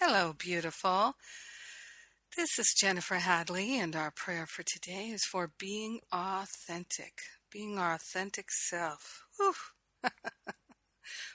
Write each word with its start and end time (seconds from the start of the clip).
Hello, 0.00 0.32
beautiful. 0.32 1.16
This 2.36 2.56
is 2.56 2.72
Jennifer 2.78 3.16
Hadley, 3.16 3.76
and 3.76 3.96
our 3.96 4.12
prayer 4.12 4.46
for 4.46 4.62
today 4.62 5.08
is 5.08 5.24
for 5.24 5.50
being 5.58 5.98
authentic, 6.12 7.14
being 7.50 7.78
our 7.78 7.94
authentic 7.94 8.52
self. 8.52 9.24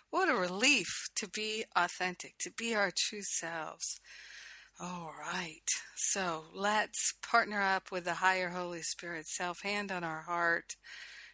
what 0.09 0.29
a 0.29 0.33
relief 0.33 1.09
to 1.17 1.27
be 1.27 1.65
authentic, 1.75 2.37
to 2.39 2.51
be 2.57 2.73
our 2.73 2.89
true 2.95 3.21
selves. 3.21 3.99
All 4.79 5.11
right, 5.19 5.69
so 5.97 6.45
let's 6.55 7.15
partner 7.21 7.61
up 7.61 7.91
with 7.91 8.05
the 8.05 8.13
higher 8.13 8.51
Holy 8.51 8.81
Spirit 8.81 9.27
self, 9.27 9.63
hand 9.63 9.91
on 9.91 10.05
our 10.05 10.21
heart 10.21 10.77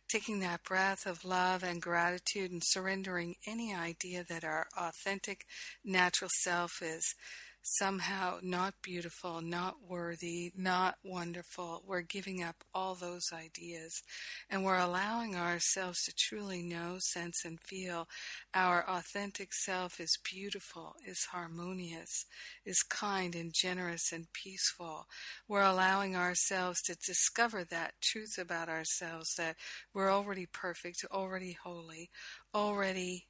taking 0.10 0.40
that 0.40 0.64
breath 0.64 1.06
of 1.06 1.24
love 1.24 1.64
and 1.64 1.82
gratitude 1.82 2.52
and 2.52 2.64
surrendering 2.66 3.36
any 3.48 3.74
idea 3.74 4.24
that 4.28 4.44
our 4.44 4.68
authentic 4.78 5.46
natural 5.86 6.30
self 6.42 6.82
is 6.82 7.14
somehow 7.62 8.40
not 8.42 8.74
beautiful, 8.82 9.42
not 9.42 9.76
worthy, 9.88 10.52
not 10.56 10.96
wonderful. 11.04 11.84
We're 11.86 12.02
giving 12.02 12.42
up 12.44 12.64
all 12.74 12.96
those 12.96 13.32
ideas 13.34 14.02
and 14.50 14.64
we're 14.64 14.80
allowing 14.80 15.36
ourselves 15.36 16.04
to 16.04 16.14
truly 16.18 16.62
know, 16.62 16.98
sense, 17.00 17.44
and 17.46 17.60
feel 17.60 18.08
our 18.54 18.88
authentic 18.90 19.54
self 19.54 20.00
is 20.00 20.18
beautiful, 20.24 20.96
is 21.06 21.28
harmonious, 21.32 22.26
is 22.66 22.82
kind 22.84 23.36
and 23.36 23.54
generous 23.54 24.12
and 24.12 24.32
peaceful. 24.34 25.06
We're 25.48 25.62
allowing 25.62 26.16
ourselves 26.16 26.82
to 26.84 26.96
discover 26.96 27.64
that 27.66 27.94
truth 28.02 28.38
about 28.38 28.70
ourselves 28.70 29.36
that 29.38 29.56
we're 29.94 30.12
already 30.12 30.46
perfect, 30.46 31.06
already 31.12 31.58
holy, 31.64 32.10
already 32.54 33.28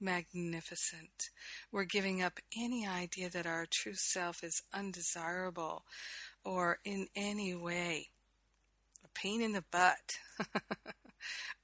magnificent. 0.00 1.30
We're 1.72 1.84
giving 1.84 2.22
up 2.22 2.38
any 2.56 2.86
idea 2.86 3.30
that 3.30 3.46
our 3.46 3.66
true 3.66 3.94
self 3.94 4.42
is 4.42 4.62
undesirable 4.72 5.84
or 6.44 6.78
in 6.84 7.08
any 7.14 7.54
way 7.54 8.08
a 9.04 9.08
pain 9.14 9.42
in 9.42 9.52
the 9.52 9.64
butt. 9.70 10.18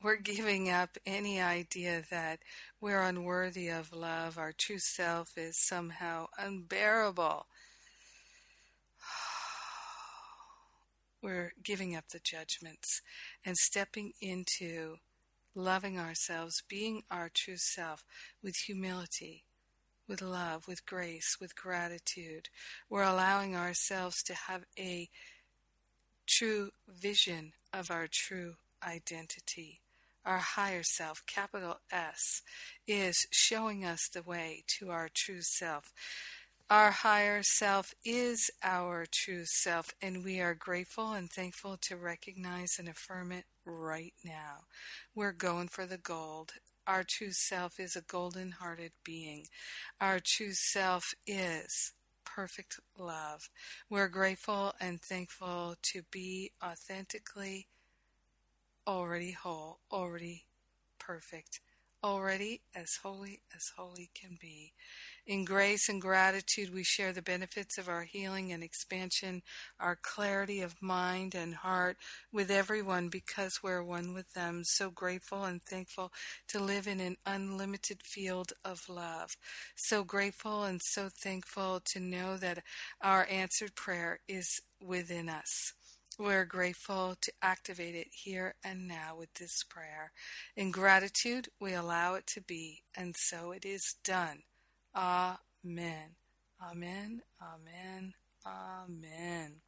we're 0.03 0.17
giving 0.17 0.71
up 0.71 0.97
any 1.07 1.41
idea 1.41 2.03
that 2.11 2.41
we're 2.81 3.03
unworthy 3.03 3.69
of 3.69 3.93
love. 3.93 4.39
Our 4.39 4.53
true 4.53 4.79
self 4.79 5.37
is 5.37 5.59
somehow 5.59 6.27
unbearable. 6.39 7.47
We're 11.23 11.53
giving 11.63 11.97
up 11.97 12.09
the 12.11 12.21
judgments 12.23 13.01
and 13.47 13.57
stepping 13.57 14.13
into 14.21 14.97
loving 15.55 15.99
ourselves, 15.99 16.63
being 16.69 17.03
our 17.11 17.31
true 17.33 17.57
self 17.57 18.05
with 18.43 18.57
humility, 18.57 19.45
with 20.09 20.21
love, 20.21 20.67
with 20.69 20.85
grace, 20.87 21.37
with 21.41 21.57
gratitude. 21.57 22.49
We're 22.89 23.03
allowing 23.03 23.57
ourselves 23.57 24.23
to 24.25 24.35
have 24.35 24.65
a 24.79 25.09
true 26.27 26.71
vision 26.89 27.53
of 27.73 27.91
our 27.91 28.07
true 28.11 28.55
identity. 28.87 29.81
Our 30.25 30.39
higher 30.39 30.83
self, 30.83 31.25
capital 31.27 31.81
S, 31.93 32.43
is 32.87 33.27
showing 33.31 33.85
us 33.85 34.09
the 34.09 34.23
way 34.23 34.65
to 34.79 34.91
our 34.91 35.11
true 35.13 35.43
self. 35.43 35.93
Our 36.71 36.93
higher 36.93 37.43
self 37.43 37.95
is 38.07 38.51
our 38.63 39.05
true 39.13 39.45
self, 39.45 39.91
and 40.01 40.25
we 40.25 40.41
are 40.41 40.55
grateful 40.55 41.13
and 41.13 41.31
thankful 41.31 41.77
to 41.83 41.97
recognize 41.97 42.79
and 42.79 42.89
affirm 42.89 43.33
it 43.33 43.45
right 43.67 44.15
now. 44.25 44.65
We're 45.15 45.33
going 45.33 45.69
for 45.69 45.85
the 45.85 45.99
gold. 45.99 46.53
Our 46.87 47.05
true 47.07 47.33
self 47.33 47.79
is 47.79 47.97
a 47.97 48.01
golden 48.01 48.53
hearted 48.53 48.93
being. 49.05 49.45
Our 50.01 50.21
true 50.25 50.55
self 50.55 51.13
is 51.27 51.93
perfect 52.25 52.81
love. 52.99 53.51
We're 53.91 54.09
grateful 54.09 54.73
and 54.81 55.03
thankful 55.03 55.77
to 55.93 56.03
be 56.11 56.53
authentically 56.65 57.69
already 58.87 59.33
whole, 59.33 59.81
already 59.93 60.47
perfect, 60.99 61.61
already 62.05 62.61
as 62.77 62.99
holy 63.03 63.41
as 63.57 63.73
holy 63.79 64.11
can 64.15 64.37
be. 64.39 64.75
In 65.27 65.47
grace 65.47 65.89
and 65.89 66.03
gratitude, 66.03 66.75
we 66.75 66.85
share 66.85 67.15
the 67.15 67.23
benefits 67.23 67.79
of 67.79 67.89
our 67.89 68.03
healing 68.03 68.53
and 68.53 68.63
expansion, 68.63 69.41
our 69.81 69.97
clarity 69.97 70.61
of 70.61 70.83
mind 70.83 71.35
and 71.35 71.55
heart 71.55 71.97
with 72.31 72.51
everyone 72.51 73.09
because 73.09 73.61
we're 73.63 73.83
one 73.83 74.13
with 74.13 74.31
them. 74.35 74.65
So 74.65 74.91
grateful 74.91 75.45
and 75.45 75.63
thankful 75.63 76.13
to 76.49 76.61
live 76.61 76.87
in 76.87 77.01
an 77.01 77.17
unlimited 77.25 78.03
field 78.05 78.53
of 78.67 78.87
love. 78.87 79.31
So 79.75 80.05
grateful 80.05 80.65
and 80.65 80.83
so 80.85 81.09
thankful 81.09 81.81
to 81.95 82.01
know 82.01 82.37
that 82.37 82.63
our 83.01 83.27
answered 83.31 83.75
prayer 83.75 84.21
is 84.29 84.61
within 84.79 85.31
us. 85.31 85.73
We're 86.19 86.45
grateful 86.45 87.17
to 87.23 87.33
activate 87.43 87.97
it 87.97 88.09
here 88.13 88.55
and 88.65 88.87
now 88.87 89.17
with 89.19 89.35
this 89.35 89.65
prayer. 89.65 90.13
In 90.57 90.71
gratitude, 90.71 91.49
we 91.61 91.75
allow 91.75 92.15
it 92.15 92.27
to 92.29 92.41
be, 92.41 92.83
and 92.97 93.17
so 93.17 93.51
it 93.53 93.65
is 93.65 93.97
done. 94.05 94.43
Amen. 94.97 96.17
Amen. 96.63 97.23
Amen. 97.43 98.15
Amen. 98.47 99.61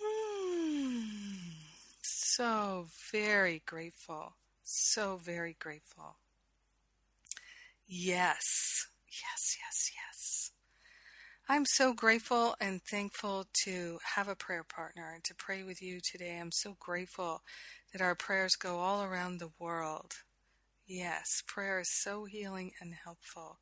So 2.02 2.86
very 3.12 3.62
grateful. 3.66 4.34
So 4.62 5.16
very 5.16 5.56
grateful. 5.58 6.18
Yes. 7.88 8.86
Yes, 9.08 9.56
yes, 9.58 9.90
yes. 9.94 10.50
I'm 11.50 11.64
so 11.64 11.94
grateful 11.94 12.56
and 12.60 12.82
thankful 12.82 13.46
to 13.64 14.00
have 14.16 14.28
a 14.28 14.36
prayer 14.36 14.62
partner 14.62 15.10
and 15.14 15.24
to 15.24 15.34
pray 15.34 15.62
with 15.62 15.80
you 15.80 15.98
today. 15.98 16.38
I'm 16.38 16.52
so 16.52 16.76
grateful 16.78 17.40
that 17.90 18.02
our 18.02 18.14
prayers 18.14 18.54
go 18.54 18.80
all 18.80 19.02
around 19.02 19.38
the 19.38 19.52
world. 19.58 20.12
Yes, 20.86 21.42
prayer 21.46 21.80
is 21.80 21.88
so 22.02 22.26
healing 22.26 22.72
and 22.82 22.92
helpful, 23.02 23.60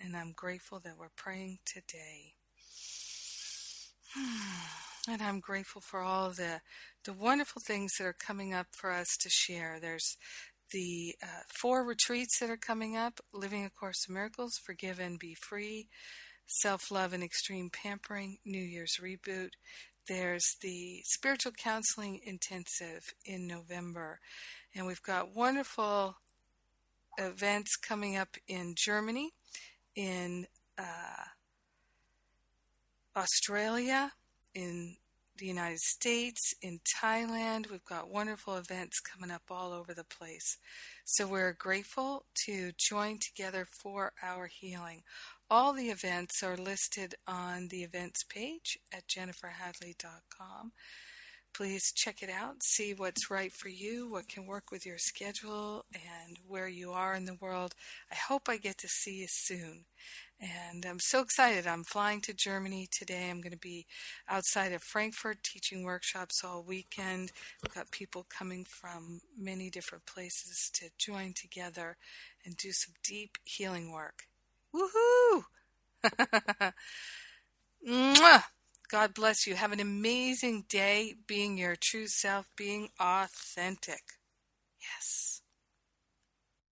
and 0.00 0.16
I'm 0.16 0.32
grateful 0.34 0.80
that 0.80 0.98
we're 0.98 1.10
praying 1.14 1.58
today. 1.64 2.34
And 5.10 5.22
I'm 5.22 5.40
grateful 5.40 5.80
for 5.80 6.02
all 6.02 6.32
the 6.32 6.60
the 7.04 7.14
wonderful 7.14 7.62
things 7.64 7.92
that 7.98 8.04
are 8.04 8.12
coming 8.12 8.52
up 8.52 8.66
for 8.72 8.92
us 8.92 9.16
to 9.20 9.30
share. 9.30 9.78
There's 9.80 10.18
the 10.70 11.14
uh, 11.22 11.44
four 11.48 11.82
retreats 11.82 12.40
that 12.40 12.50
are 12.50 12.58
coming 12.58 12.94
up: 12.94 13.20
Living 13.32 13.64
a 13.64 13.70
Course 13.70 14.04
of 14.06 14.12
Miracles, 14.12 14.58
Forgive 14.62 14.98
and 14.98 15.18
Be 15.18 15.34
Free, 15.34 15.88
Self 16.48 16.90
Love 16.90 17.12
and 17.12 17.22
Extreme 17.22 17.70
Pampering, 17.70 18.38
New 18.44 18.62
Year's 18.62 18.98
Reboot. 19.02 19.50
There's 20.08 20.56
the 20.62 21.02
Spiritual 21.04 21.52
Counseling 21.52 22.20
Intensive 22.24 23.02
in 23.26 23.46
November, 23.46 24.18
and 24.74 24.86
we've 24.86 25.02
got 25.02 25.36
wonderful 25.36 26.16
events 27.18 27.76
coming 27.76 28.16
up 28.16 28.36
in 28.48 28.74
Germany, 28.76 29.32
in 29.94 30.46
uh, 30.78 31.24
Australia, 33.14 34.12
in 34.54 34.96
the 35.38 35.46
United 35.46 35.78
States, 35.78 36.54
in 36.62 36.80
Thailand. 37.02 37.70
We've 37.70 37.84
got 37.84 38.10
wonderful 38.10 38.56
events 38.56 39.00
coming 39.00 39.30
up 39.30 39.42
all 39.50 39.72
over 39.72 39.94
the 39.94 40.04
place. 40.04 40.58
So 41.04 41.26
we're 41.26 41.52
grateful 41.52 42.26
to 42.46 42.72
join 42.76 43.18
together 43.18 43.66
for 43.82 44.12
our 44.22 44.46
healing. 44.46 45.02
All 45.50 45.72
the 45.72 45.90
events 45.90 46.42
are 46.42 46.56
listed 46.56 47.14
on 47.26 47.68
the 47.68 47.82
events 47.82 48.24
page 48.24 48.78
at 48.92 49.08
jenniferhadley.com 49.08 50.72
please 51.54 51.92
check 51.92 52.22
it 52.22 52.30
out, 52.30 52.62
see 52.62 52.94
what's 52.94 53.30
right 53.30 53.52
for 53.52 53.68
you, 53.68 54.08
what 54.08 54.28
can 54.28 54.46
work 54.46 54.70
with 54.70 54.86
your 54.86 54.98
schedule, 54.98 55.84
and 55.92 56.38
where 56.46 56.68
you 56.68 56.92
are 56.92 57.14
in 57.14 57.24
the 57.24 57.38
world. 57.40 57.74
I 58.12 58.14
hope 58.14 58.48
I 58.48 58.58
get 58.58 58.78
to 58.78 58.88
see 58.88 59.16
you 59.16 59.26
soon. 59.28 59.84
And 60.40 60.86
I'm 60.86 61.00
so 61.00 61.20
excited. 61.20 61.66
I'm 61.66 61.82
flying 61.82 62.20
to 62.22 62.32
Germany 62.32 62.86
today. 62.90 63.28
I'm 63.28 63.40
going 63.40 63.52
to 63.52 63.58
be 63.58 63.86
outside 64.28 64.72
of 64.72 64.82
Frankfurt 64.84 65.42
teaching 65.42 65.82
workshops 65.82 66.44
all 66.44 66.62
weekend. 66.62 67.32
We've 67.62 67.74
got 67.74 67.90
people 67.90 68.24
coming 68.28 68.64
from 68.64 69.20
many 69.36 69.68
different 69.68 70.06
places 70.06 70.70
to 70.74 70.90
join 70.96 71.32
together 71.34 71.96
and 72.44 72.56
do 72.56 72.70
some 72.70 72.94
deep 73.02 73.36
healing 73.44 73.90
work. 73.90 74.28
Woohoo! 74.72 75.42
God 78.90 79.12
bless 79.14 79.46
you. 79.46 79.54
Have 79.56 79.72
an 79.72 79.80
amazing 79.80 80.64
day 80.68 81.14
being 81.26 81.58
your 81.58 81.76
true 81.76 82.06
self, 82.06 82.48
being 82.56 82.88
authentic. 83.00 84.02
Yes. 84.80 85.37